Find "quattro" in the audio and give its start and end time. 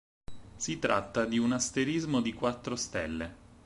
2.33-2.75